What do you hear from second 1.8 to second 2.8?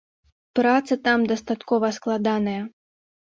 складаная.